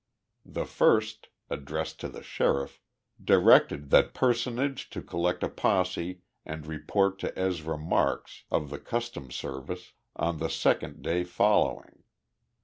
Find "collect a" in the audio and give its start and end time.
5.03-5.47